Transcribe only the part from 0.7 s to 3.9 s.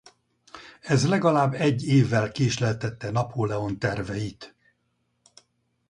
Ez legalább egy évvel késleltette Napóleon